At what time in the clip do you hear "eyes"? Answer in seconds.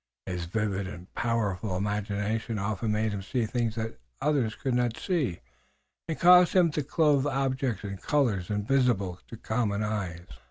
9.83-10.25